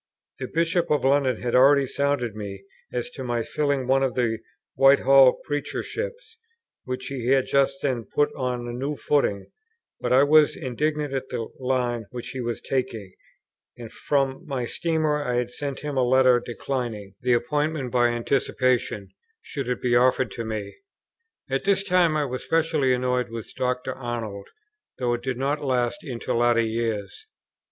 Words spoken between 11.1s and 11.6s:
at the